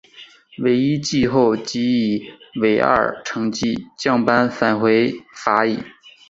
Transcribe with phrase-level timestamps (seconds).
[0.57, 2.25] 惟一季后即以
[2.59, 5.77] 尾二成绩降班返回法乙。